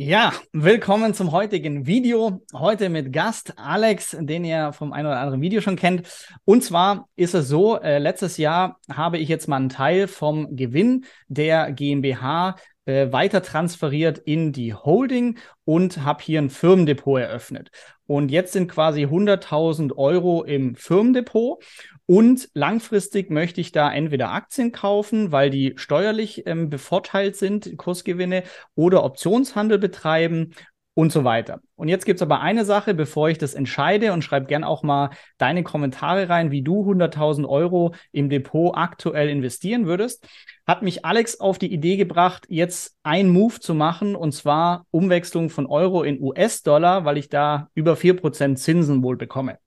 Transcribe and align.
Ja, 0.00 0.32
willkommen 0.52 1.12
zum 1.12 1.32
heutigen 1.32 1.88
Video. 1.88 2.40
Heute 2.54 2.88
mit 2.88 3.12
Gast 3.12 3.54
Alex, 3.58 4.16
den 4.20 4.44
ihr 4.44 4.72
vom 4.72 4.92
ein 4.92 5.04
oder 5.04 5.18
anderen 5.18 5.40
Video 5.40 5.60
schon 5.60 5.74
kennt. 5.74 6.06
Und 6.44 6.62
zwar 6.62 7.08
ist 7.16 7.34
es 7.34 7.48
so, 7.48 7.80
äh, 7.80 7.98
letztes 7.98 8.36
Jahr 8.36 8.78
habe 8.92 9.18
ich 9.18 9.28
jetzt 9.28 9.48
mal 9.48 9.56
einen 9.56 9.70
Teil 9.70 10.06
vom 10.06 10.54
Gewinn 10.54 11.04
der 11.26 11.72
GmbH 11.72 12.54
äh, 12.84 13.10
weiter 13.10 13.42
transferiert 13.42 14.18
in 14.18 14.52
die 14.52 14.72
Holding 14.72 15.36
und 15.64 16.04
habe 16.04 16.22
hier 16.22 16.40
ein 16.40 16.50
Firmendepot 16.50 17.20
eröffnet. 17.20 17.72
Und 18.06 18.30
jetzt 18.30 18.52
sind 18.52 18.70
quasi 18.70 19.04
100.000 19.04 19.96
Euro 19.96 20.44
im 20.44 20.76
Firmendepot. 20.76 21.64
Und 22.10 22.48
langfristig 22.54 23.28
möchte 23.28 23.60
ich 23.60 23.70
da 23.70 23.92
entweder 23.92 24.32
Aktien 24.32 24.72
kaufen, 24.72 25.30
weil 25.30 25.50
die 25.50 25.74
steuerlich 25.76 26.46
ähm, 26.46 26.70
bevorteilt 26.70 27.36
sind, 27.36 27.76
Kursgewinne, 27.76 28.44
oder 28.74 29.04
Optionshandel 29.04 29.78
betreiben 29.78 30.54
und 30.94 31.12
so 31.12 31.24
weiter. 31.24 31.60
Und 31.76 31.88
jetzt 31.88 32.06
gibt 32.06 32.16
es 32.16 32.22
aber 32.22 32.40
eine 32.40 32.64
Sache, 32.64 32.94
bevor 32.94 33.28
ich 33.28 33.36
das 33.36 33.52
entscheide 33.52 34.14
und 34.14 34.24
schreib 34.24 34.48
gern 34.48 34.64
auch 34.64 34.82
mal 34.82 35.10
deine 35.36 35.62
Kommentare 35.62 36.30
rein, 36.30 36.50
wie 36.50 36.62
du 36.62 36.82
100.000 36.82 37.46
Euro 37.46 37.94
im 38.10 38.30
Depot 38.30 38.74
aktuell 38.74 39.28
investieren 39.28 39.84
würdest, 39.84 40.26
hat 40.66 40.80
mich 40.80 41.04
Alex 41.04 41.40
auf 41.40 41.58
die 41.58 41.70
Idee 41.70 41.98
gebracht, 41.98 42.46
jetzt 42.48 42.96
einen 43.02 43.28
Move 43.28 43.60
zu 43.60 43.74
machen 43.74 44.16
und 44.16 44.32
zwar 44.32 44.86
Umwechslung 44.90 45.50
von 45.50 45.66
Euro 45.66 46.04
in 46.04 46.22
US-Dollar, 46.22 47.04
weil 47.04 47.18
ich 47.18 47.28
da 47.28 47.68
über 47.74 47.96
4% 47.96 48.56
Zinsen 48.56 49.02
wohl 49.02 49.18
bekomme. 49.18 49.58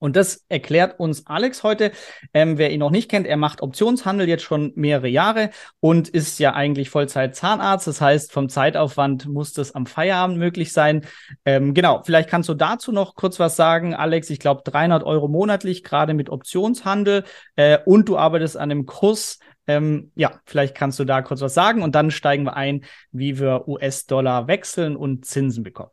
Und 0.00 0.16
das 0.16 0.44
erklärt 0.48 0.98
uns 0.98 1.26
Alex 1.26 1.62
heute. 1.62 1.92
Ähm, 2.34 2.58
wer 2.58 2.72
ihn 2.72 2.80
noch 2.80 2.90
nicht 2.90 3.10
kennt, 3.10 3.26
er 3.26 3.36
macht 3.36 3.62
Optionshandel 3.62 4.28
jetzt 4.28 4.42
schon 4.42 4.72
mehrere 4.74 5.08
Jahre 5.08 5.50
und 5.78 6.08
ist 6.08 6.38
ja 6.40 6.54
eigentlich 6.54 6.90
Vollzeit 6.90 7.36
Zahnarzt. 7.36 7.86
Das 7.86 8.00
heißt, 8.00 8.32
vom 8.32 8.48
Zeitaufwand 8.48 9.28
muss 9.28 9.52
das 9.52 9.74
am 9.74 9.86
Feierabend 9.86 10.38
möglich 10.38 10.72
sein. 10.72 11.06
Ähm, 11.44 11.74
genau, 11.74 12.02
vielleicht 12.02 12.30
kannst 12.30 12.48
du 12.48 12.54
dazu 12.54 12.92
noch 12.92 13.14
kurz 13.14 13.38
was 13.38 13.56
sagen, 13.56 13.94
Alex. 13.94 14.30
Ich 14.30 14.40
glaube, 14.40 14.62
300 14.64 15.04
Euro 15.04 15.28
monatlich, 15.28 15.84
gerade 15.84 16.14
mit 16.14 16.30
Optionshandel. 16.30 17.24
Äh, 17.56 17.78
und 17.84 18.08
du 18.08 18.16
arbeitest 18.16 18.56
an 18.56 18.70
einem 18.70 18.86
Kurs. 18.86 19.38
Ähm, 19.66 20.12
ja, 20.14 20.40
vielleicht 20.46 20.74
kannst 20.74 20.98
du 20.98 21.04
da 21.04 21.20
kurz 21.20 21.42
was 21.42 21.52
sagen 21.52 21.82
und 21.82 21.94
dann 21.94 22.10
steigen 22.10 22.44
wir 22.44 22.56
ein, 22.56 22.84
wie 23.12 23.38
wir 23.38 23.68
US-Dollar 23.68 24.48
wechseln 24.48 24.96
und 24.96 25.26
Zinsen 25.26 25.62
bekommen. 25.62 25.90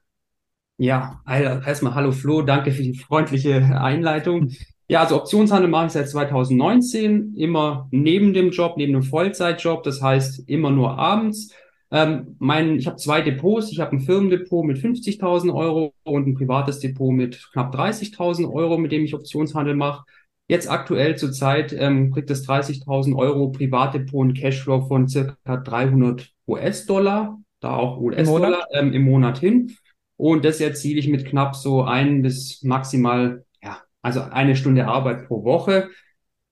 Ja, 0.79 1.21
erstmal 1.25 1.95
hallo 1.95 2.11
Flo, 2.11 2.43
danke 2.43 2.71
für 2.71 2.83
die 2.83 2.93
freundliche 2.93 3.55
Einleitung. 3.81 4.51
Ja, 4.87 5.01
also 5.01 5.17
Optionshandel 5.17 5.69
mache 5.69 5.87
ich 5.87 5.93
seit 5.93 6.07
2019, 6.07 7.33
immer 7.35 7.87
neben 7.91 8.33
dem 8.33 8.51
Job, 8.51 8.77
neben 8.77 8.93
dem 8.93 9.01
Vollzeitjob, 9.01 9.81
das 9.83 10.03
heißt 10.03 10.47
immer 10.47 10.69
nur 10.69 10.97
abends. 10.99 11.51
Ähm, 11.89 12.35
mein, 12.37 12.77
ich 12.77 12.85
habe 12.85 12.97
zwei 12.97 13.21
Depots, 13.21 13.71
ich 13.71 13.79
habe 13.79 13.93
ein 13.93 14.01
Firmendepot 14.01 14.65
mit 14.65 14.77
50.000 14.77 15.53
Euro 15.53 15.93
und 16.03 16.27
ein 16.27 16.35
privates 16.35 16.79
Depot 16.79 17.11
mit 17.11 17.49
knapp 17.53 17.73
30.000 17.73 18.51
Euro, 18.51 18.77
mit 18.77 18.91
dem 18.91 19.03
ich 19.03 19.15
Optionshandel 19.15 19.75
mache. 19.75 20.05
Jetzt 20.47 20.69
aktuell 20.69 21.17
zurzeit 21.17 21.73
ähm, 21.73 22.11
kriegt 22.11 22.29
das 22.29 22.47
30.000 22.47 23.15
Euro 23.15 23.49
Privatdepot 23.49 24.27
ein 24.27 24.33
Cashflow 24.35 24.87
von 24.87 25.07
circa 25.07 25.57
300 25.57 26.29
US-Dollar, 26.47 27.39
da 27.61 27.75
auch 27.75 27.99
US-Dollar 27.99 28.67
ähm, 28.73 28.93
im 28.93 29.01
Monat 29.03 29.39
hin. 29.39 29.75
Und 30.17 30.43
das 30.45 30.59
erziele 30.59 30.99
ich 30.99 31.07
mit 31.07 31.25
knapp 31.25 31.55
so 31.55 31.83
ein 31.83 32.23
bis 32.23 32.63
maximal, 32.63 33.45
ja, 33.63 33.81
also 34.01 34.21
eine 34.21 34.55
Stunde 34.55 34.87
Arbeit 34.87 35.27
pro 35.27 35.43
Woche. 35.43 35.89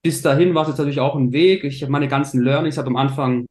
Bis 0.03 0.21
dahin 0.21 0.53
war 0.53 0.63
es 0.63 0.69
jetzt 0.69 0.77
natürlich 0.77 0.99
auch 0.99 1.15
ein 1.15 1.33
Weg. 1.33 1.63
Ich 1.63 1.81
habe 1.81 1.91
meine 1.91 2.07
ganzen 2.07 2.41
Learnings, 2.41 2.77
habe 2.77 2.87
am 2.87 2.95
Anfang 2.95 3.47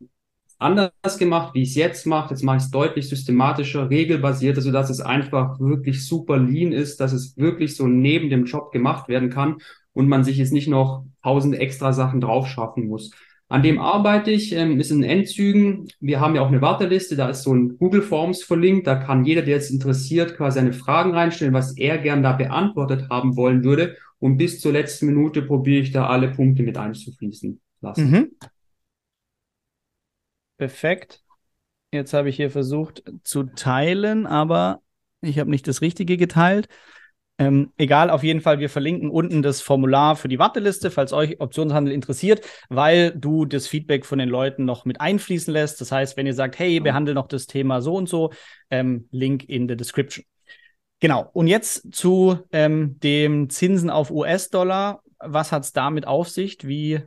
anders 0.59 1.19
gemacht, 1.19 1.55
wie 1.55 1.63
ich 1.63 1.71
es 1.71 1.75
jetzt 1.75 2.07
mache. 2.07 2.31
Jetzt 2.31 2.45
mache 2.45 2.59
ich 2.59 2.63
es 2.65 2.71
deutlich 2.71 3.09
systematischer, 3.09 3.91
regelbasierter, 3.91 4.61
sodass 4.61 4.89
es 4.89 5.01
einfach 5.01 5.59
wirklich 5.59 6.07
super 6.07 6.39
lean 6.39 6.73
ist, 6.73 7.01
dass 7.01 7.13
es 7.13 7.37
wirklich 7.37 7.77
so 7.77 7.87
neben 7.89 8.31
dem 8.31 8.45
Job 8.45 8.73
gemacht 8.73 9.09
werden 9.09 9.31
kann 9.31 9.59
und 9.93 10.09
man 10.09 10.25
sich 10.25 10.39
jetzt 10.39 10.53
nicht 10.53 10.69
noch 10.69 11.05
tausend 11.23 11.57
extra 11.57 11.93
Sachen 11.93 12.21
drauf 12.21 12.47
schaffen 12.47 12.87
muss. 12.87 13.11
An 13.55 13.63
dem 13.63 13.79
arbeite 13.79 14.33
ich, 14.33 14.51
ähm, 14.51 14.81
ist 14.81 14.91
in 14.91 15.05
Endzügen. 15.05 15.87
Wir 16.01 16.19
haben 16.19 16.35
ja 16.35 16.43
auch 16.43 16.49
eine 16.49 16.61
Warteliste, 16.61 17.15
da 17.15 17.29
ist 17.29 17.45
so 17.45 17.55
ein 17.55 17.79
Google 17.79 18.03
Forms 18.03 18.43
verlinkt. 18.43 18.89
Da 18.89 18.97
kann 18.97 19.25
jeder, 19.25 19.43
der 19.43 19.55
jetzt 19.55 19.71
interessiert, 19.71 20.37
quasi 20.37 20.59
seine 20.59 20.73
Fragen 20.73 21.15
reinstellen, 21.15 21.55
was 21.55 21.77
er 21.77 21.99
gern 21.99 22.25
da 22.25 22.33
beantwortet 22.33 23.09
haben 23.11 23.37
wollen 23.37 23.63
würde. 23.63 23.97
Und 24.19 24.39
bis 24.39 24.61
zur 24.61 24.73
letzten 24.73 25.07
Minute 25.07 25.41
probiere 25.41 25.83
ich 25.83 25.93
da 25.93 26.09
alle 26.09 26.33
Punkte 26.33 26.65
mit 26.65 26.77
einzufließen 26.77 27.61
lassen. 27.81 28.11
Mhm. 28.11 28.33
Perfekt. 30.57 31.23
Jetzt 31.93 32.13
habe 32.13 32.31
ich 32.31 32.35
hier 32.35 32.51
versucht 32.51 33.05
zu 33.23 33.45
teilen, 33.45 34.27
aber 34.27 34.83
ich 35.21 35.39
habe 35.39 35.51
nicht 35.51 35.69
das 35.69 35.81
Richtige 35.81 36.17
geteilt. 36.17 36.67
Ähm, 37.37 37.73
egal, 37.77 38.11
auf 38.11 38.23
jeden 38.23 38.41
Fall, 38.41 38.61
wir 38.61 38.71
verlinken 38.71 39.11
unten 39.11 39.43
das 39.43 39.61
Formular 39.61 40.15
für 40.15 40.29
die 40.29 40.39
Warteliste, 40.39 40.93
falls 40.93 41.13
euch 41.13 41.41
Optionshandel 41.41 41.93
interessiert, 41.93 42.47
weil 42.69 43.11
du 43.11 43.45
das 43.45 43.67
Feedback 43.67 44.07
von 44.07 44.21
den 44.21 44.29
Leuten 44.29 44.65
noch 44.65 44.85
mit 44.85 45.01
einfließen 45.01 45.53
lässt. 45.53 45.81
Das 45.81 45.91
heißt, 45.91 46.17
wenn 46.17 46.27
ihr 46.27 46.35
sagt, 46.35 46.59
hey, 46.61 46.79
behandle 46.79 47.15
noch 47.15 47.27
das 47.27 47.47
Thema 47.47 47.83
so 47.83 47.97
und 47.97 48.09
so, 48.09 48.31
ähm, 48.71 49.09
Link 49.11 49.49
in 49.49 49.67
der 49.67 49.77
Description. 49.77 50.25
Genau, 51.01 51.29
und 51.33 51.49
jetzt 51.49 51.93
zu 51.93 52.39
ähm, 52.53 52.99
dem 53.01 53.51
Zinsen 53.51 53.91
auf 53.91 54.11
US-Dollar. 54.11 55.03
Was 55.19 55.51
hat 55.51 55.65
es 55.65 55.73
damit 55.73 56.07
auf 56.07 56.29
sich? 56.29 56.59
Wie, 56.67 57.01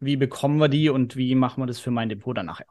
wie 0.00 0.16
bekommen 0.16 0.58
wir 0.58 0.68
die 0.68 0.88
und 0.88 1.16
wie 1.16 1.34
machen 1.34 1.62
wir 1.62 1.66
das 1.66 1.80
für 1.80 1.90
mein 1.90 2.08
Depot 2.08 2.36
dann 2.36 2.46
nachher? 2.46 2.66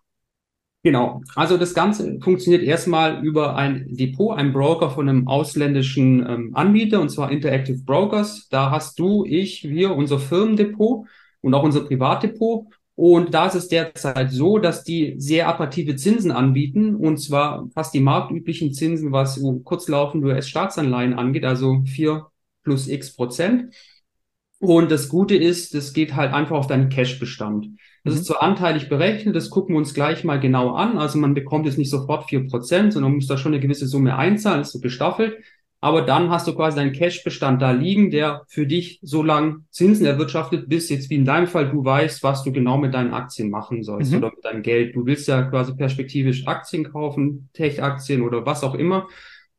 Genau. 0.86 1.24
Also 1.34 1.58
das 1.58 1.74
Ganze 1.74 2.20
funktioniert 2.22 2.62
erstmal 2.62 3.26
über 3.26 3.56
ein 3.56 3.88
Depot, 3.90 4.38
ein 4.38 4.54
Broker 4.54 4.92
von 4.92 5.10
einem 5.10 5.28
ausländischen 5.28 6.24
ähm, 6.30 6.52
Anbieter, 6.54 7.02
und 7.02 7.10
zwar 7.10 7.32
Interactive 7.32 7.80
Brokers. 7.84 8.48
Da 8.50 8.70
hast 8.70 9.00
du, 9.00 9.26
ich, 9.26 9.68
wir, 9.68 9.96
unser 9.96 10.20
Firmendepot 10.20 11.08
und 11.42 11.54
auch 11.56 11.64
unser 11.64 11.86
Privatdepot. 11.86 12.68
Und 12.94 13.34
da 13.34 13.48
ist 13.48 13.56
es 13.56 13.68
derzeit 13.68 14.30
so, 14.30 14.60
dass 14.60 14.84
die 14.84 15.16
sehr 15.18 15.50
attraktive 15.50 15.96
Zinsen 15.96 16.30
anbieten, 16.30 16.94
und 16.96 17.18
zwar 17.18 17.68
fast 17.74 17.96
die 17.96 18.00
marktüblichen 18.00 18.72
Zinsen, 18.72 19.12
was 19.12 19.42
kurzlaufende 19.64 20.28
US-Staatsanleihen 20.28 21.16
angeht, 21.16 21.46
also 21.46 21.82
vier 21.88 22.28
plus 22.64 22.88
x 22.88 23.16
Prozent. 23.16 23.74
Und 24.66 24.90
das 24.90 25.10
Gute 25.10 25.36
ist, 25.36 25.76
das 25.76 25.94
geht 25.94 26.16
halt 26.16 26.34
einfach 26.34 26.56
auf 26.56 26.68
deinen 26.68 26.90
Cash-Bestand. 26.90 27.68
Das 28.04 28.14
mhm. 28.14 28.20
ist 28.20 28.26
zwar 28.26 28.42
anteilig 28.42 28.90
berechnet, 28.90 29.36
das 29.36 29.50
gucken 29.50 29.76
wir 29.76 29.80
uns 29.80 29.94
gleich 29.94 30.24
mal 30.24 30.40
genau 30.40 30.72
an. 30.72 30.98
Also 30.98 31.20
man 31.20 31.34
bekommt 31.34 31.66
jetzt 31.66 31.78
nicht 31.78 31.92
sofort 31.92 32.30
vier 32.30 32.48
Prozent, 32.48 32.94
sondern 32.94 33.14
muss 33.14 33.28
da 33.28 33.38
schon 33.38 33.54
eine 33.54 33.62
gewisse 33.62 33.88
Summe 33.88 34.18
einzahlen, 34.18 34.62
ist 34.62 34.72
so 34.72 34.80
gestaffelt. 34.80 35.38
Aber 35.82 36.02
dann 36.02 36.32
hast 36.32 36.48
du 36.48 36.56
quasi 36.56 36.78
deinen 36.78 36.94
Cash-Bestand 36.94 37.62
da 37.62 37.70
liegen, 37.70 38.10
der 38.10 38.42
für 38.48 38.66
dich 38.66 39.00
so 39.04 39.22
lang 39.22 39.66
Zinsen 39.70 40.08
erwirtschaftet, 40.08 40.68
bis 40.68 40.90
jetzt 40.90 41.12
wie 41.12 41.16
in 41.16 41.26
deinem 41.26 41.46
Fall 41.46 41.70
du 41.70 41.86
weißt, 41.86 42.24
was 42.24 42.44
du 42.44 42.52
genau 42.52 42.78
mit 42.78 42.96
deinen 42.96 43.14
Aktien 43.14 43.52
machen 43.52 43.84
sollst 43.84 44.12
mhm. 44.12 44.18
oder 44.18 44.32
mit 44.34 44.44
deinem 44.44 44.64
Geld. 44.64 44.96
Du 44.96 45.06
willst 45.06 45.28
ja 45.28 45.44
quasi 45.44 45.76
perspektivisch 45.76 46.48
Aktien 46.48 46.92
kaufen, 46.92 47.50
Tech-Aktien 47.54 48.24
oder 48.24 48.48
was 48.48 48.64
auch 48.64 48.74
immer. 48.74 49.08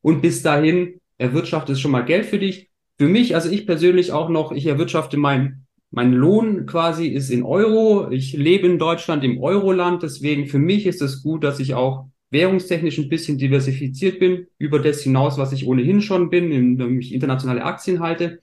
Und 0.02 0.20
bis 0.20 0.42
dahin 0.42 1.00
erwirtschaftet 1.16 1.74
es 1.74 1.80
schon 1.80 1.92
mal 1.92 2.04
Geld 2.04 2.26
für 2.26 2.40
dich 2.40 2.70
für 2.98 3.08
mich, 3.08 3.34
also 3.34 3.50
ich 3.50 3.66
persönlich 3.66 4.12
auch 4.12 4.28
noch, 4.28 4.52
ich 4.52 4.66
erwirtschafte 4.66 5.16
mein, 5.16 5.66
mein 5.90 6.12
Lohn 6.12 6.66
quasi 6.66 7.08
ist 7.08 7.30
in 7.30 7.42
Euro. 7.42 8.10
Ich 8.10 8.32
lebe 8.32 8.66
in 8.66 8.78
Deutschland 8.78 9.24
im 9.24 9.38
Euroland. 9.38 10.02
Deswegen 10.02 10.46
für 10.46 10.58
mich 10.58 10.86
ist 10.86 11.02
es 11.02 11.22
gut, 11.22 11.44
dass 11.44 11.60
ich 11.60 11.74
auch 11.74 12.08
währungstechnisch 12.30 12.98
ein 12.98 13.08
bisschen 13.08 13.38
diversifiziert 13.38 14.18
bin, 14.18 14.46
über 14.58 14.80
das 14.80 15.02
hinaus, 15.02 15.38
was 15.38 15.52
ich 15.52 15.66
ohnehin 15.66 16.02
schon 16.02 16.28
bin, 16.28 16.50
indem 16.50 16.98
ich 17.00 17.14
internationale 17.14 17.64
Aktien 17.64 18.00
halte. 18.00 18.40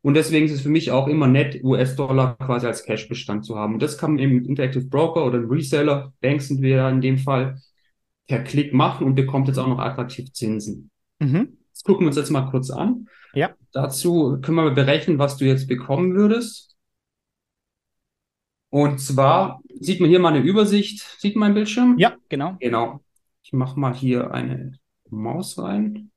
Und 0.00 0.14
deswegen 0.14 0.46
ist 0.46 0.52
es 0.52 0.60
für 0.62 0.70
mich 0.70 0.90
auch 0.90 1.08
immer 1.08 1.26
nett, 1.26 1.62
US-Dollar 1.62 2.36
quasi 2.38 2.66
als 2.66 2.84
Cash-Bestand 2.84 3.44
zu 3.44 3.56
haben. 3.56 3.74
Und 3.74 3.82
das 3.82 3.98
kann 3.98 4.12
man 4.12 4.20
eben 4.20 4.36
mit 4.36 4.46
Interactive 4.46 4.86
Broker 4.86 5.26
oder 5.26 5.38
einem 5.38 5.50
Reseller, 5.50 6.12
Banks 6.20 6.48
sind 6.48 6.62
wir 6.62 6.76
ja 6.76 6.90
in 6.90 7.00
dem 7.00 7.18
Fall, 7.18 7.60
per 8.26 8.40
Klick 8.40 8.72
machen 8.72 9.06
und 9.06 9.14
bekommt 9.14 9.48
jetzt 9.48 9.58
auch 9.58 9.66
noch 9.66 9.78
attraktiv 9.78 10.32
Zinsen. 10.32 10.90
Mhm. 11.18 11.58
Das 11.72 11.82
gucken 11.82 12.04
wir 12.04 12.08
uns 12.08 12.16
jetzt 12.16 12.30
mal 12.30 12.48
kurz 12.50 12.70
an. 12.70 13.06
Ja. 13.34 13.54
Dazu 13.72 14.38
können 14.40 14.56
wir 14.56 14.70
berechnen, 14.70 15.18
was 15.18 15.36
du 15.36 15.44
jetzt 15.44 15.68
bekommen 15.68 16.14
würdest. 16.14 16.76
Und 18.70 19.00
zwar 19.00 19.60
sieht 19.80 20.00
man 20.00 20.10
hier 20.10 20.20
mal 20.20 20.34
eine 20.34 20.44
Übersicht. 20.44 21.00
Sieht 21.18 21.36
man 21.36 21.48
mein 21.50 21.54
Bildschirm? 21.54 21.96
Ja, 21.98 22.16
genau. 22.28 22.56
Genau. 22.60 23.00
Ich 23.42 23.52
mache 23.52 23.78
mal 23.80 23.94
hier 23.94 24.32
eine 24.32 24.78
Maus 25.08 25.58
rein. 25.58 26.10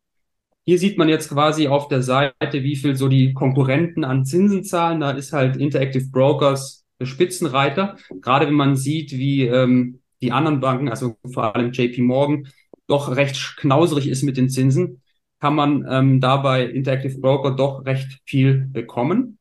Hier 0.63 0.78
sieht 0.78 0.98
man 0.98 1.10
jetzt 1.10 1.30
quasi 1.30 1.68
auf 1.68 1.88
der 1.88 2.04
Seite, 2.04 2.63
wie 2.63 2.75
viel 2.75 2.96
so 2.96 3.08
die 3.08 3.34
Konkurrenten 3.34 4.04
an 4.04 4.25
Zinsen 4.25 4.64
zahlen. 4.64 5.00
Da 5.00 5.12
ist 5.12 5.34
halt 5.34 5.57
Interactive 5.57 6.10
Brokers 6.12 6.86
der 7.00 7.06
Spitzenreiter. 7.06 7.98
Gerade 8.22 8.48
wenn 8.48 8.54
man 8.54 8.75
sieht, 8.75 9.12
wie 9.14 9.46
ähm, 9.46 10.02
die 10.22 10.31
anderen 10.31 10.60
Banken, 10.60 10.90
also 10.90 11.16
vor 11.31 11.56
allem 11.56 11.72
JP 11.72 12.02
Morgan, 12.02 12.48
doch 12.88 13.16
recht 13.16 13.56
knauserig 13.57 14.07
ist 14.07 14.24
mit 14.24 14.38
den 14.38 14.50
Zinsen 14.50 15.02
kann 15.42 15.56
man 15.56 15.86
ähm, 15.90 16.22
dabei 16.22 16.66
Interactive 16.66 17.20
Broker 17.20 17.52
doch 17.56 17.86
recht 17.86 18.22
viel 18.26 18.68
bekommen. 18.72 19.40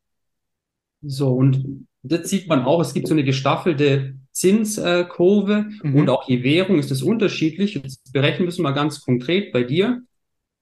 So, 1.02 1.32
und 1.34 1.86
das 2.02 2.28
sieht 2.28 2.48
man 2.48 2.64
auch, 2.64 2.80
es 2.80 2.94
gibt 2.94 3.08
so 3.08 3.14
eine 3.14 3.24
gestaffelte 3.24 4.14
Zinskurve 4.32 5.66
Mhm. 5.82 5.96
und 5.96 6.10
auch 6.10 6.28
je 6.28 6.42
Währung 6.42 6.78
ist 6.78 6.90
es 6.90 7.02
unterschiedlich. 7.02 7.74
Jetzt 7.74 8.12
berechnen 8.12 8.46
müssen 8.46 8.60
wir 8.60 8.70
mal 8.70 8.74
ganz 8.74 9.00
konkret 9.02 9.52
bei 9.52 9.64
dir. 9.64 10.02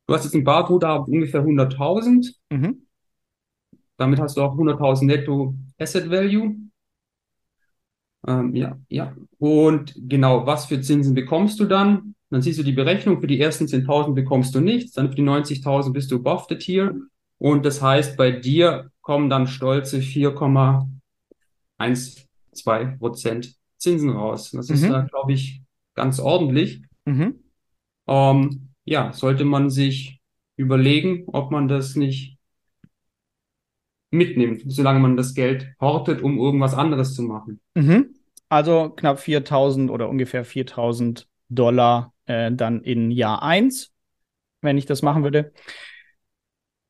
Du 0.06 0.14
hast 0.14 0.24
jetzt 0.24 0.34
ein 0.34 0.44
Barguthaben 0.44 1.12
ungefähr 1.12 1.44
100.000. 1.44 2.34
Mhm. 2.50 2.86
Damit 3.98 4.18
hast 4.18 4.36
du 4.36 4.42
auch 4.42 4.56
100.000 4.56 5.08
Netto 5.08 5.54
Asset 5.78 6.10
Value. 6.10 6.56
Ähm, 8.26 8.54
ja, 8.54 8.78
ja. 8.88 9.14
Und 9.38 9.94
genau, 9.96 10.46
was 10.46 10.66
für 10.66 10.80
Zinsen 10.80 11.14
bekommst 11.14 11.60
du 11.60 11.64
dann? 11.66 12.14
Dann 12.30 12.42
siehst 12.42 12.58
du 12.58 12.62
die 12.62 12.72
Berechnung. 12.72 13.20
Für 13.20 13.26
die 13.26 13.40
ersten 13.40 13.66
10.000 13.66 14.14
bekommst 14.14 14.54
du 14.54 14.60
nichts. 14.60 14.92
Dann 14.92 15.08
für 15.08 15.14
die 15.16 15.22
90.000 15.22 15.92
bist 15.92 16.10
du 16.10 16.16
above 16.16 16.46
the 16.48 16.58
tier. 16.58 16.94
Und 17.38 17.64
das 17.64 17.80
heißt, 17.80 18.16
bei 18.16 18.32
dir 18.32 18.90
kommen 19.00 19.30
dann 19.30 19.46
stolze 19.46 20.02
4,12 20.02 22.98
Prozent 22.98 23.54
Zinsen 23.78 24.10
raus. 24.10 24.50
Das 24.50 24.68
ist, 24.70 24.82
Mhm. 24.82 24.94
äh, 24.94 25.06
glaube 25.06 25.32
ich, 25.32 25.62
ganz 25.94 26.18
ordentlich. 26.20 26.82
Mhm. 27.04 27.36
Ähm, 28.08 28.68
ja, 28.84 29.12
sollte 29.12 29.44
man 29.44 29.70
sich 29.70 30.20
überlegen, 30.56 31.24
ob 31.28 31.52
man 31.52 31.68
das 31.68 31.94
nicht 31.94 32.36
mitnimmt, 34.10 34.62
solange 34.66 35.00
man 35.00 35.16
das 35.16 35.34
Geld 35.34 35.68
hortet, 35.80 36.22
um 36.22 36.38
irgendwas 36.38 36.74
anderes 36.74 37.14
zu 37.14 37.22
machen. 37.22 37.60
Mhm. 37.74 38.14
Also 38.48 38.90
knapp 38.90 39.20
4000 39.20 39.90
oder 39.90 40.08
ungefähr 40.08 40.44
4000 40.44 41.28
Dollar 41.50 42.14
äh, 42.28 42.52
dann 42.52 42.82
in 42.82 43.10
Jahr 43.10 43.42
1, 43.42 43.92
wenn 44.60 44.78
ich 44.78 44.86
das 44.86 45.02
machen 45.02 45.24
würde. 45.24 45.52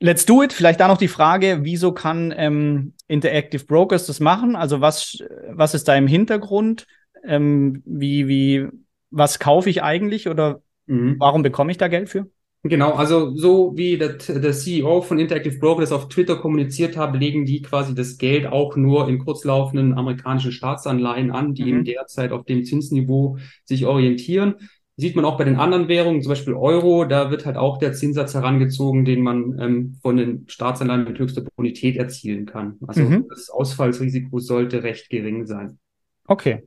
Let's 0.01 0.25
do 0.27 0.43
it. 0.43 0.53
Vielleicht 0.53 0.79
da 0.81 0.87
noch 0.89 0.99
die 0.99 1.09
Frage, 1.09 1.61
wieso 1.63 1.93
kann 1.93 2.33
ähm, 2.37 2.95
Interactive 3.09 3.65
Brokers 3.65 4.07
das 4.07 4.21
machen? 4.21 4.55
Also 4.55 4.81
was, 4.81 5.19
was 5.51 5.75
ist 5.75 5.89
da 5.89 5.97
im 5.97 6.07
Hintergrund? 6.07 6.87
Ähm, 7.25 7.83
wie, 7.85 8.29
wie, 8.29 8.69
was 9.11 9.39
kaufe 9.39 9.71
ich 9.71 9.83
eigentlich 9.83 10.29
oder 10.29 10.63
Mhm. 10.91 11.17
warum 11.19 11.43
bekomme 11.43 11.71
ich 11.71 11.77
da 11.77 11.89
Geld 11.89 12.09
für? 12.09 12.31
Genau, 12.65 12.93
also 12.95 13.37
so 13.37 13.77
wie 13.77 13.99
der, 13.99 14.15
der 14.15 14.53
CEO 14.53 15.01
von 15.01 15.19
Interactive 15.19 15.59
Broker 15.59 15.81
das 15.83 15.93
auf 15.93 16.09
Twitter 16.09 16.37
kommuniziert 16.37 16.97
hat, 16.97 17.15
legen 17.15 17.45
die 17.45 17.63
quasi 17.63 17.95
das 17.95 18.19
Geld 18.19 18.47
auch 18.47 18.75
nur 18.77 19.09
in 19.09 19.19
kurzlaufenden 19.19 19.95
amerikanischen 19.95 20.51
Staatsanleihen 20.51 21.31
an, 21.31 21.55
die 21.55 21.63
Mhm. 21.63 21.69
eben 21.69 21.85
derzeit 21.85 22.33
auf 22.33 22.45
dem 22.47 22.65
Zinsniveau 22.65 23.39
sich 23.65 23.87
orientieren. 23.87 24.57
Sieht 25.01 25.15
man 25.15 25.25
auch 25.25 25.39
bei 25.39 25.45
den 25.45 25.57
anderen 25.57 25.87
Währungen, 25.87 26.21
zum 26.23 26.31
Beispiel 26.31 26.55
Euro, 26.55 27.05
da 27.05 27.31
wird 27.31 27.47
halt 27.47 27.57
auch 27.57 27.79
der 27.79 27.93
Zinssatz 27.93 28.35
herangezogen, 28.35 29.05
den 29.05 29.23
man 29.23 29.57
ähm, 29.61 29.97
von 30.03 30.17
den 30.17 30.45
Staatsanleihen 30.49 31.05
mit 31.05 31.19
höchster 31.19 31.43
Bonität 31.57 31.97
erzielen 31.97 32.47
kann. 32.47 32.79
Also 32.87 33.03
Mhm. 33.03 33.27
das 33.31 33.49
Ausfallsrisiko 33.49 34.41
sollte 34.41 34.83
recht 34.83 35.09
gering 35.09 35.47
sein. 35.47 35.79
Okay, 36.27 36.65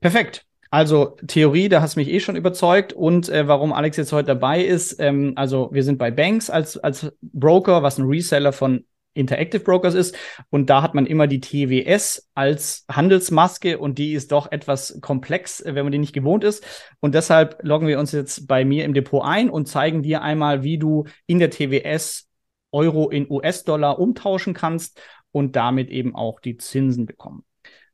perfekt. 0.00 0.44
Also 0.70 1.16
Theorie, 1.26 1.68
da 1.68 1.80
hast 1.80 1.96
du 1.96 2.00
mich 2.00 2.10
eh 2.10 2.20
schon 2.20 2.36
überzeugt. 2.36 2.92
Und 2.92 3.28
äh, 3.28 3.48
warum 3.48 3.72
Alex 3.72 3.96
jetzt 3.96 4.12
heute 4.12 4.26
dabei 4.26 4.62
ist, 4.62 4.96
ähm, 5.00 5.32
also 5.36 5.70
wir 5.72 5.84
sind 5.84 5.98
bei 5.98 6.10
Banks 6.10 6.50
als, 6.50 6.76
als 6.76 7.12
Broker, 7.22 7.82
was 7.82 7.98
ein 7.98 8.06
Reseller 8.06 8.52
von 8.52 8.84
Interactive 9.14 9.62
Brokers 9.62 9.94
ist. 9.94 10.16
Und 10.50 10.70
da 10.70 10.82
hat 10.82 10.94
man 10.94 11.06
immer 11.06 11.26
die 11.26 11.40
TWS 11.40 12.28
als 12.34 12.84
Handelsmaske 12.90 13.78
und 13.78 13.98
die 13.98 14.12
ist 14.12 14.32
doch 14.32 14.52
etwas 14.52 15.00
komplex, 15.00 15.60
äh, 15.60 15.74
wenn 15.74 15.84
man 15.84 15.92
die 15.92 15.98
nicht 15.98 16.12
gewohnt 16.12 16.44
ist. 16.44 16.64
Und 17.00 17.14
deshalb 17.14 17.58
loggen 17.62 17.88
wir 17.88 17.98
uns 17.98 18.12
jetzt 18.12 18.46
bei 18.46 18.64
mir 18.64 18.84
im 18.84 18.94
Depot 18.94 19.24
ein 19.24 19.48
und 19.50 19.66
zeigen 19.66 20.02
dir 20.02 20.22
einmal, 20.22 20.62
wie 20.62 20.78
du 20.78 21.04
in 21.26 21.38
der 21.38 21.50
TWS 21.50 22.28
Euro 22.72 23.08
in 23.08 23.30
US-Dollar 23.30 23.98
umtauschen 23.98 24.52
kannst 24.52 25.00
und 25.30 25.56
damit 25.56 25.90
eben 25.90 26.14
auch 26.14 26.40
die 26.40 26.56
Zinsen 26.56 27.06
bekommen. 27.06 27.44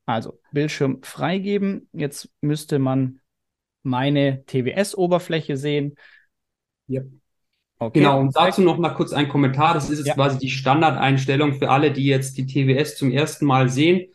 Also 0.06 0.40
Bildschirm 0.52 1.02
freigeben. 1.02 1.88
Jetzt 1.92 2.30
müsste 2.40 2.78
man 2.78 3.20
meine 3.82 4.44
TWS-Oberfläche 4.46 5.56
sehen. 5.56 5.94
Ja. 6.86 7.02
Okay. 7.82 8.00
Genau, 8.00 8.20
und 8.20 8.36
dazu 8.36 8.60
noch 8.60 8.76
mal 8.76 8.90
kurz 8.90 9.12
ein 9.14 9.28
Kommentar. 9.28 9.72
Das 9.72 9.88
ist 9.88 9.98
jetzt 9.98 10.08
Ja. 10.08 10.14
quasi 10.14 10.38
die 10.38 10.50
Standardeinstellung 10.50 11.54
für 11.54 11.70
alle, 11.70 11.90
die 11.90 12.04
jetzt 12.04 12.36
die 12.36 12.44
TWS 12.44 12.96
zum 12.96 13.10
ersten 13.10 13.46
Mal 13.46 13.70
sehen. 13.70 14.06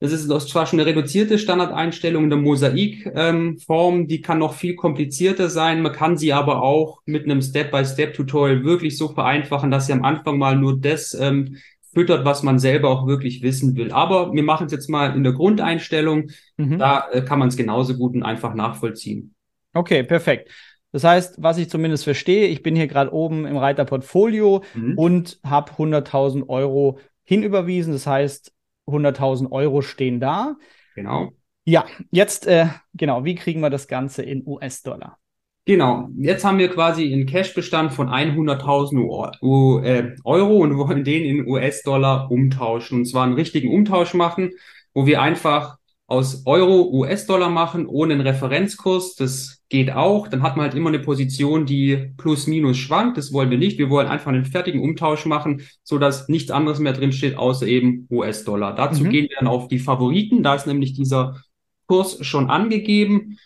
Das 0.00 0.12
ist 0.12 0.28
zwar 0.48 0.66
schon 0.66 0.80
eine 0.80 0.88
reduzierte 0.88 1.38
Standardeinstellung 1.38 2.24
in 2.24 2.30
der 2.30 2.38
Mosaik-Form, 2.38 4.08
die 4.08 4.20
kann 4.20 4.38
noch 4.38 4.54
viel 4.54 4.74
komplizierter 4.74 5.48
sein. 5.48 5.82
Man 5.82 5.92
kann 5.92 6.16
sie 6.16 6.32
aber 6.32 6.62
auch 6.62 7.02
mit 7.04 7.24
einem 7.24 7.40
Step-by-Step-Tutorial 7.40 8.64
wirklich 8.64 8.98
so 8.98 9.08
vereinfachen, 9.08 9.70
dass 9.70 9.86
sie 9.86 9.92
am 9.92 10.04
Anfang 10.04 10.38
mal 10.38 10.56
nur 10.56 10.80
das 10.80 11.14
ähm, 11.14 11.58
füttert, 11.92 12.24
was 12.24 12.42
man 12.42 12.58
selber 12.58 12.88
auch 12.90 13.06
wirklich 13.06 13.42
wissen 13.42 13.76
will. 13.76 13.92
Aber 13.92 14.32
wir 14.32 14.42
machen 14.42 14.66
es 14.66 14.72
jetzt 14.72 14.88
mal 14.88 15.14
in 15.14 15.22
der 15.22 15.34
Grundeinstellung. 15.34 16.30
Mhm. 16.56 16.78
Da 16.78 17.08
äh, 17.12 17.22
kann 17.22 17.38
man 17.38 17.48
es 17.48 17.56
genauso 17.56 17.94
gut 17.94 18.14
und 18.14 18.22
einfach 18.22 18.54
nachvollziehen. 18.54 19.34
Okay, 19.74 20.02
perfekt. 20.02 20.50
Das 20.92 21.04
heißt, 21.04 21.42
was 21.42 21.58
ich 21.58 21.68
zumindest 21.70 22.04
verstehe, 22.04 22.46
ich 22.48 22.62
bin 22.62 22.76
hier 22.76 22.86
gerade 22.86 23.12
oben 23.12 23.46
im 23.46 23.56
Reiter 23.56 23.84
Portfolio 23.84 24.62
Mhm. 24.74 24.98
und 24.98 25.40
habe 25.44 25.76
100.000 25.78 26.48
Euro 26.48 26.98
hinüberwiesen. 27.24 27.92
Das 27.92 28.06
heißt, 28.06 28.52
100.000 28.86 29.50
Euro 29.52 29.80
stehen 29.82 30.20
da. 30.20 30.56
Genau. 30.94 31.32
Ja, 31.64 31.86
jetzt, 32.10 32.46
äh, 32.46 32.66
genau, 32.94 33.24
wie 33.24 33.34
kriegen 33.36 33.60
wir 33.60 33.70
das 33.70 33.88
Ganze 33.88 34.22
in 34.22 34.42
US-Dollar? 34.46 35.18
Genau, 35.64 36.08
jetzt 36.18 36.44
haben 36.44 36.58
wir 36.58 36.68
quasi 36.68 37.12
einen 37.12 37.24
Cashbestand 37.24 37.92
von 37.92 38.10
100.000 38.10 39.00
U- 39.00 39.28
U- 39.40 39.78
äh, 39.78 40.16
Euro 40.24 40.56
und 40.56 40.76
wollen 40.76 41.04
den 41.04 41.22
in 41.24 41.46
US-Dollar 41.48 42.30
umtauschen. 42.32 42.98
Und 42.98 43.04
zwar 43.06 43.22
einen 43.24 43.34
richtigen 43.34 43.72
Umtausch 43.72 44.12
machen, 44.14 44.50
wo 44.92 45.06
wir 45.06 45.22
einfach 45.22 45.78
aus 46.12 46.42
Euro 46.46 46.90
US-Dollar 46.92 47.48
machen, 47.48 47.86
ohne 47.86 48.12
einen 48.14 48.26
Referenzkurs. 48.26 49.16
Das 49.16 49.62
geht 49.70 49.90
auch. 49.92 50.28
Dann 50.28 50.42
hat 50.42 50.56
man 50.56 50.64
halt 50.66 50.74
immer 50.74 50.90
eine 50.90 50.98
Position, 50.98 51.64
die 51.64 52.12
plus 52.18 52.46
minus 52.46 52.76
schwankt. 52.76 53.16
Das 53.16 53.32
wollen 53.32 53.50
wir 53.50 53.56
nicht. 53.58 53.78
Wir 53.78 53.88
wollen 53.88 54.08
einfach 54.08 54.30
einen 54.30 54.44
fertigen 54.44 54.82
Umtausch 54.82 55.24
machen, 55.24 55.62
so 55.82 55.98
dass 55.98 56.28
nichts 56.28 56.50
anderes 56.50 56.78
mehr 56.80 56.92
drin 56.92 57.12
steht, 57.12 57.36
außer 57.38 57.66
eben 57.66 58.06
US-Dollar. 58.10 58.74
Dazu 58.74 59.04
Mhm. 59.04 59.10
gehen 59.10 59.28
wir 59.30 59.36
dann 59.38 59.48
auf 59.48 59.68
die 59.68 59.78
Favoriten. 59.78 60.42
Da 60.42 60.54
ist 60.54 60.66
nämlich 60.66 60.92
dieser 60.92 61.42
Kurs 61.86 62.18
schon 62.24 62.50
angegeben. 62.50 63.38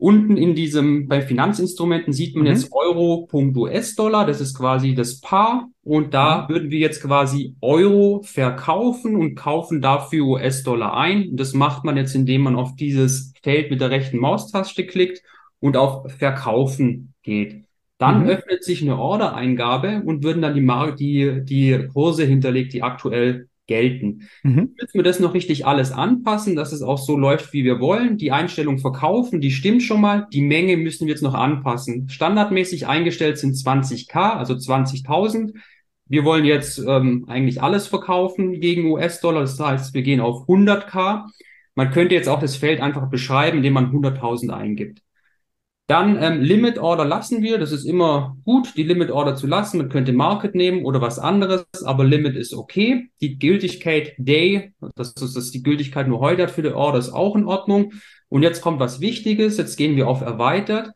Unten 0.00 0.38
in 0.38 0.54
diesem, 0.54 1.08
bei 1.08 1.20
Finanzinstrumenten 1.20 2.14
sieht 2.14 2.34
man 2.34 2.44
Mhm. 2.44 2.50
jetzt 2.50 2.72
Euro.US-Dollar, 2.72 4.26
das 4.26 4.40
ist 4.40 4.56
quasi 4.56 4.94
das 4.94 5.20
Paar. 5.20 5.68
Und 5.82 6.14
da 6.14 6.48
würden 6.48 6.70
wir 6.70 6.78
jetzt 6.78 7.02
quasi 7.02 7.54
Euro 7.60 8.22
verkaufen 8.24 9.14
und 9.14 9.34
kaufen 9.34 9.82
dafür 9.82 10.24
US-Dollar 10.26 10.96
ein. 10.96 11.36
Das 11.36 11.52
macht 11.52 11.84
man 11.84 11.98
jetzt, 11.98 12.14
indem 12.14 12.42
man 12.42 12.56
auf 12.56 12.76
dieses 12.76 13.34
Feld 13.42 13.70
mit 13.70 13.82
der 13.82 13.90
rechten 13.90 14.18
Maustaste 14.18 14.86
klickt 14.86 15.22
und 15.60 15.76
auf 15.76 16.10
Verkaufen 16.12 17.12
geht. 17.22 17.64
Dann 17.98 18.22
Mhm. 18.22 18.28
öffnet 18.30 18.64
sich 18.64 18.80
eine 18.80 18.96
Ordereingabe 18.98 20.02
und 20.06 20.24
würden 20.24 20.40
dann 20.40 20.54
die, 20.54 20.62
Mar 20.62 20.92
die, 20.96 21.42
die 21.44 21.88
Kurse 21.92 22.24
hinterlegt, 22.24 22.72
die 22.72 22.82
aktuell 22.82 23.49
gelten. 23.70 24.28
Mhm. 24.42 24.74
Müssen 24.78 24.94
wir 24.94 25.04
das 25.04 25.20
noch 25.20 25.32
richtig 25.32 25.64
alles 25.64 25.92
anpassen, 25.92 26.56
dass 26.56 26.72
es 26.72 26.82
auch 26.82 26.98
so 26.98 27.16
läuft, 27.16 27.52
wie 27.52 27.64
wir 27.64 27.78
wollen. 27.78 28.18
Die 28.18 28.32
Einstellung 28.32 28.78
verkaufen, 28.78 29.40
die 29.40 29.52
stimmt 29.52 29.82
schon 29.82 30.00
mal. 30.00 30.26
Die 30.32 30.42
Menge 30.42 30.76
müssen 30.76 31.06
wir 31.06 31.14
jetzt 31.14 31.22
noch 31.22 31.34
anpassen. 31.34 32.08
Standardmäßig 32.08 32.88
eingestellt 32.88 33.38
sind 33.38 33.54
20k, 33.54 34.36
also 34.36 34.54
20.000. 34.54 35.54
Wir 36.06 36.24
wollen 36.24 36.44
jetzt 36.44 36.82
ähm, 36.84 37.24
eigentlich 37.28 37.62
alles 37.62 37.86
verkaufen 37.86 38.60
gegen 38.60 38.90
US-Dollar. 38.90 39.42
Das 39.42 39.58
heißt, 39.58 39.94
wir 39.94 40.02
gehen 40.02 40.20
auf 40.20 40.48
100k. 40.48 41.26
Man 41.76 41.90
könnte 41.92 42.16
jetzt 42.16 42.28
auch 42.28 42.40
das 42.40 42.56
Feld 42.56 42.80
einfach 42.80 43.08
beschreiben, 43.08 43.58
indem 43.58 43.74
man 43.74 43.92
100.000 43.92 44.50
eingibt. 44.50 45.00
Dann 45.90 46.22
ähm, 46.22 46.40
Limit 46.40 46.78
Order 46.78 47.04
lassen 47.04 47.42
wir. 47.42 47.58
Das 47.58 47.72
ist 47.72 47.84
immer 47.84 48.36
gut, 48.44 48.76
die 48.76 48.84
Limit 48.84 49.10
Order 49.10 49.34
zu 49.34 49.48
lassen. 49.48 49.78
Man 49.78 49.88
könnte 49.88 50.12
Market 50.12 50.54
nehmen 50.54 50.84
oder 50.84 51.00
was 51.00 51.18
anderes, 51.18 51.66
aber 51.84 52.04
Limit 52.04 52.36
ist 52.36 52.54
okay. 52.54 53.10
Die 53.20 53.40
Gültigkeit 53.40 54.12
Day, 54.16 54.72
das 54.94 55.14
ist, 55.14 55.34
das 55.34 55.50
die 55.50 55.64
Gültigkeit 55.64 56.06
nur 56.06 56.20
heute 56.20 56.44
hat 56.44 56.52
für 56.52 56.62
die 56.62 56.68
Order, 56.68 57.00
ist 57.00 57.12
auch 57.12 57.34
in 57.34 57.44
Ordnung. 57.44 57.94
Und 58.28 58.44
jetzt 58.44 58.60
kommt 58.60 58.78
was 58.78 59.00
Wichtiges. 59.00 59.56
Jetzt 59.56 59.74
gehen 59.74 59.96
wir 59.96 60.06
auf 60.06 60.20
Erweitert. 60.20 60.92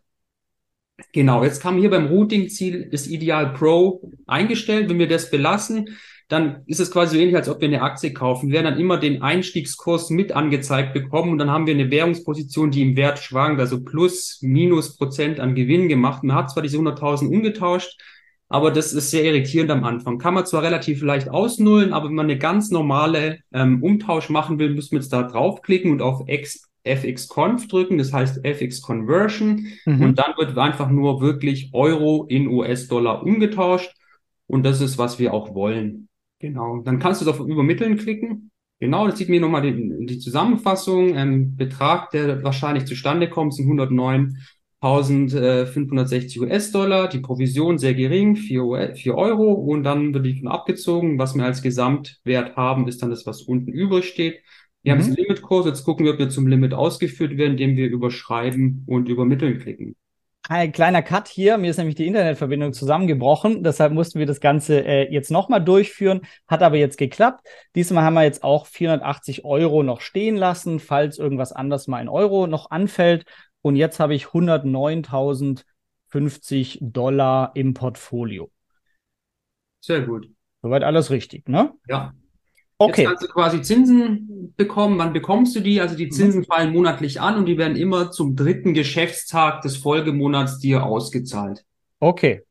Genau, 1.12 1.42
jetzt 1.42 1.60
kam 1.60 1.76
hier 1.76 1.90
beim 1.90 2.06
Routing-Ziel 2.06 2.88
ist 2.92 3.08
Ideal 3.08 3.52
Pro 3.52 4.12
eingestellt. 4.28 4.88
Wenn 4.88 5.00
wir 5.00 5.08
das 5.08 5.28
belassen, 5.28 5.88
dann 6.28 6.62
ist 6.66 6.80
es 6.80 6.90
quasi 6.90 7.16
so 7.16 7.20
ähnlich, 7.20 7.36
als 7.36 7.48
ob 7.48 7.60
wir 7.60 7.68
eine 7.68 7.82
Aktie 7.82 8.12
kaufen. 8.12 8.48
Wir 8.48 8.54
werden 8.54 8.72
dann 8.72 8.80
immer 8.80 8.98
den 8.98 9.22
Einstiegskurs 9.22 10.10
mit 10.10 10.32
angezeigt 10.32 10.94
bekommen 10.94 11.32
und 11.32 11.38
dann 11.38 11.50
haben 11.50 11.66
wir 11.66 11.74
eine 11.74 11.90
Währungsposition, 11.90 12.70
die 12.70 12.82
im 12.82 12.96
Wert 12.96 13.18
schwankt, 13.18 13.60
also 13.60 13.82
plus, 13.82 14.38
minus 14.40 14.96
Prozent 14.96 15.38
an 15.38 15.54
Gewinn 15.54 15.88
gemacht. 15.88 16.24
Man 16.24 16.36
hat 16.36 16.50
zwar 16.50 16.62
diese 16.62 16.78
100.000 16.78 17.28
umgetauscht, 17.28 18.00
aber 18.48 18.70
das 18.70 18.92
ist 18.92 19.10
sehr 19.10 19.24
irritierend 19.24 19.70
am 19.70 19.84
Anfang. 19.84 20.18
Kann 20.18 20.34
man 20.34 20.46
zwar 20.46 20.62
relativ 20.62 21.02
leicht 21.02 21.28
ausnullen, 21.28 21.92
aber 21.92 22.08
wenn 22.08 22.14
man 22.14 22.26
eine 22.26 22.38
ganz 22.38 22.70
normale 22.70 23.40
ähm, 23.52 23.82
Umtausch 23.82 24.30
machen 24.30 24.58
will, 24.58 24.70
müssen 24.70 24.92
wir 24.92 25.00
jetzt 25.00 25.12
da 25.12 25.22
draufklicken 25.24 25.90
und 25.90 26.02
auf 26.02 26.22
X 26.26 26.68
FX-Conf 26.84 27.66
drücken, 27.68 27.96
das 27.98 28.12
heißt 28.12 28.44
FX-Conversion. 28.44 29.66
Mhm. 29.86 30.02
Und 30.02 30.18
dann 30.18 30.34
wird 30.36 30.56
einfach 30.58 30.90
nur 30.90 31.20
wirklich 31.20 31.70
Euro 31.72 32.26
in 32.28 32.46
US-Dollar 32.46 33.22
umgetauscht. 33.22 33.90
Und 34.46 34.64
das 34.64 34.80
ist, 34.80 34.98
was 34.98 35.18
wir 35.18 35.32
auch 35.32 35.54
wollen. 35.54 36.08
Genau. 36.44 36.82
Dann 36.82 36.98
kannst 36.98 37.22
du 37.22 37.30
auf 37.30 37.40
Übermitteln 37.40 37.96
klicken. 37.96 38.50
Genau, 38.78 39.06
das 39.06 39.16
sieht 39.16 39.30
mir 39.30 39.40
nochmal 39.40 39.62
die, 39.62 40.04
die 40.04 40.18
Zusammenfassung. 40.18 41.16
Ähm, 41.16 41.56
Betrag, 41.56 42.10
der 42.10 42.44
wahrscheinlich 42.44 42.84
zustande 42.84 43.30
kommt, 43.30 43.54
sind 43.54 43.66
109.560 43.66 46.42
US-Dollar. 46.42 47.08
Die 47.08 47.20
Provision 47.20 47.78
sehr 47.78 47.94
gering, 47.94 48.36
4, 48.36 48.92
4 48.94 49.14
Euro. 49.14 49.54
Und 49.54 49.84
dann 49.84 50.12
wird 50.12 50.26
die 50.26 50.46
abgezogen. 50.46 51.18
Was 51.18 51.34
wir 51.34 51.46
als 51.46 51.62
Gesamtwert 51.62 52.56
haben, 52.56 52.86
ist 52.88 53.00
dann 53.00 53.08
das, 53.08 53.24
was 53.24 53.40
unten 53.40 53.72
übrig 53.72 54.04
steht. 54.04 54.42
Wir 54.82 54.94
mhm. 54.94 54.98
haben 54.98 55.06
jetzt 55.06 55.18
Limitkurs. 55.18 55.64
Jetzt 55.64 55.84
gucken 55.84 56.04
wir, 56.04 56.12
ob 56.12 56.18
wir 56.18 56.28
zum 56.28 56.46
Limit 56.46 56.74
ausgeführt 56.74 57.38
werden, 57.38 57.52
indem 57.52 57.78
wir 57.78 57.88
überschreiben 57.88 58.84
und 58.86 59.08
übermitteln 59.08 59.60
klicken. 59.60 59.96
Ein 60.46 60.72
kleiner 60.72 61.02
Cut 61.02 61.28
hier. 61.28 61.56
Mir 61.56 61.70
ist 61.70 61.78
nämlich 61.78 61.94
die 61.94 62.06
Internetverbindung 62.06 62.74
zusammengebrochen. 62.74 63.62
Deshalb 63.62 63.94
mussten 63.94 64.18
wir 64.18 64.26
das 64.26 64.40
Ganze 64.40 64.84
äh, 64.84 65.10
jetzt 65.10 65.30
nochmal 65.30 65.64
durchführen. 65.64 66.20
Hat 66.46 66.62
aber 66.62 66.76
jetzt 66.76 66.98
geklappt. 66.98 67.48
Diesmal 67.74 68.04
haben 68.04 68.12
wir 68.12 68.24
jetzt 68.24 68.44
auch 68.44 68.66
480 68.66 69.46
Euro 69.46 69.82
noch 69.82 70.02
stehen 70.02 70.36
lassen, 70.36 70.80
falls 70.80 71.18
irgendwas 71.18 71.52
anders 71.52 71.86
mal 71.86 72.02
in 72.02 72.10
Euro 72.10 72.46
noch 72.46 72.70
anfällt. 72.70 73.24
Und 73.62 73.76
jetzt 73.76 74.00
habe 74.00 74.14
ich 74.14 74.26
109.050 74.26 76.76
Dollar 76.80 77.52
im 77.54 77.72
Portfolio. 77.72 78.50
Sehr 79.80 80.02
gut. 80.02 80.28
Soweit 80.60 80.82
alles 80.82 81.10
richtig, 81.10 81.48
ne? 81.48 81.72
Ja. 81.88 82.12
Okay. 82.78 83.02
Jetzt 83.02 83.08
kannst 83.08 83.22
du 83.22 83.28
quasi 83.28 83.62
Zinsen 83.62 84.52
bekommen. 84.56 84.98
Wann 84.98 85.12
bekommst 85.12 85.54
du 85.54 85.60
die? 85.60 85.80
Also 85.80 85.96
die 85.96 86.08
Zinsen 86.08 86.40
mhm. 86.40 86.44
fallen 86.46 86.72
monatlich 86.72 87.20
an 87.20 87.36
und 87.36 87.46
die 87.46 87.56
werden 87.56 87.76
immer 87.76 88.10
zum 88.10 88.36
dritten 88.36 88.74
Geschäftstag 88.74 89.62
des 89.62 89.76
Folgemonats 89.76 90.58
dir 90.58 90.84
ausgezahlt. 90.84 91.64
Okay. 92.00 92.42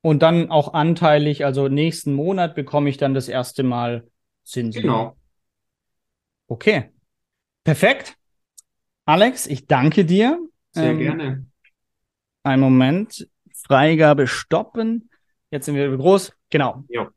Und 0.00 0.22
dann 0.22 0.50
auch 0.50 0.74
anteilig, 0.74 1.44
also 1.44 1.68
nächsten 1.68 2.12
Monat 2.12 2.54
bekomme 2.54 2.88
ich 2.88 2.96
dann 2.96 3.14
das 3.14 3.28
erste 3.28 3.62
Mal 3.62 4.06
Zinsen. 4.44 4.82
Genau. 4.82 5.16
Okay. 6.48 6.90
Perfekt. 7.64 8.16
Alex, 9.04 9.46
ich 9.46 9.66
danke 9.66 10.04
dir. 10.04 10.38
Sehr 10.72 10.90
ähm, 10.90 10.98
gerne. 10.98 11.46
Ein 12.42 12.60
Moment. 12.60 13.28
Freigabe 13.54 14.26
stoppen. 14.26 15.10
Jetzt 15.50 15.66
sind 15.66 15.74
wir 15.74 15.96
groß. 15.96 16.32
Genau. 16.50 16.84
Ja. 16.88 17.10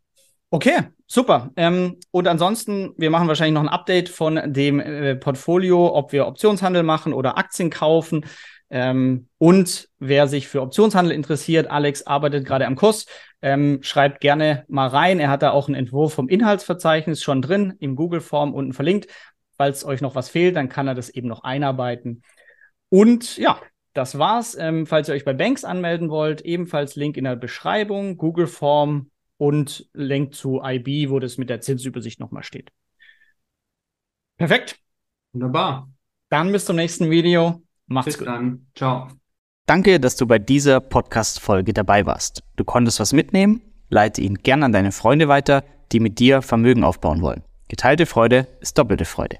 Okay, 0.50 0.80
super. 1.12 1.52
Ähm, 1.58 1.98
und 2.12 2.28
ansonsten, 2.28 2.94
wir 2.98 3.10
machen 3.10 3.28
wahrscheinlich 3.28 3.54
noch 3.54 3.62
ein 3.62 3.70
Update 3.70 4.08
von 4.08 4.54
dem 4.54 4.80
äh, 4.80 5.16
Portfolio, 5.16 5.94
ob 5.94 6.14
wir 6.14 6.26
Optionshandel 6.26 6.84
machen 6.84 7.14
oder 7.14 7.38
Aktien 7.38 7.70
kaufen. 7.70 8.26
Ähm, 8.70 9.28
und 9.38 9.90
wer 10.00 10.28
sich 10.28 10.48
für 10.48 10.62
Optionshandel 10.62 11.14
interessiert, 11.14 11.70
Alex 11.70 12.04
arbeitet 12.08 12.46
gerade 12.46 12.66
am 12.66 12.78
Kurs. 12.78 13.08
Ähm, 13.42 13.80
schreibt 13.82 14.22
gerne 14.22 14.64
mal 14.70 14.88
rein. 14.88 15.20
Er 15.20 15.30
hat 15.30 15.42
da 15.42 15.52
auch 15.52 15.68
einen 15.68 15.76
Entwurf 15.76 16.14
vom 16.14 16.30
Inhaltsverzeichnis 16.30 17.22
schon 17.22 17.42
drin, 17.42 17.74
im 17.80 17.98
Google-Form 17.98 18.54
unten 18.54 18.72
verlinkt. 18.72 19.08
Falls 19.58 19.84
euch 19.84 20.00
noch 20.00 20.16
was 20.16 20.30
fehlt, 20.30 20.56
dann 20.56 20.70
kann 20.70 20.88
er 20.88 20.96
das 20.96 21.10
eben 21.10 21.28
noch 21.28 21.44
einarbeiten. 21.44 22.24
Und 22.88 23.36
ja, 23.36 23.60
das 23.94 24.18
war's. 24.18 24.56
Ähm, 24.58 24.88
falls 24.88 25.10
ihr 25.10 25.16
euch 25.16 25.26
bei 25.26 25.34
Banks 25.34 25.66
anmelden 25.66 26.10
wollt, 26.10 26.40
ebenfalls 26.42 26.96
Link 26.96 27.18
in 27.18 27.26
der 27.26 27.36
Beschreibung, 27.36 28.16
Google-Form 28.16 29.11
und 29.42 29.90
Link 29.94 30.36
zu 30.36 30.62
IB, 30.64 31.10
wo 31.10 31.18
das 31.18 31.40
mit 31.40 31.50
der 31.50 31.62
Zinsübersicht 31.62 32.20
nochmal 32.20 32.44
steht. 32.44 32.72
Perfekt. 34.38 34.78
Wunderbar. 35.34 35.90
Dann 36.30 36.52
bis 36.52 36.66
zum 36.66 36.76
nächsten 36.76 37.10
Video. 37.10 37.64
Macht's 37.88 38.06
bis 38.06 38.18
gut. 38.20 38.28
Bis 38.28 38.36
dann. 38.36 38.68
Ciao. 38.76 39.08
Danke, 39.66 40.00
dass 40.00 40.16
du 40.16 40.28
bei 40.28 40.38
dieser 40.38 40.80
Podcast-Folge 40.80 41.74
dabei 41.74 42.06
warst. 42.06 42.44
Du 42.56 42.64
konntest 42.64 43.00
was 43.00 43.14
mitnehmen? 43.14 43.64
Leite 43.90 44.22
ihn 44.22 44.36
gern 44.36 44.62
an 44.62 44.74
deine 44.74 44.92
Freunde 44.92 45.28
weiter, 45.28 45.64
die 45.92 46.00
mit 46.00 46.20
dir 46.20 46.44
Vermögen 46.44 46.84
aufbauen 46.84 47.24
wollen. 47.24 47.42
Geteilte 47.68 48.06
Freude 48.06 48.48
ist 48.60 48.78
doppelte 48.78 49.06
Freude. 49.06 49.40